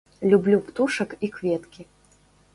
[0.31, 1.81] Люблю птушак і кветкі.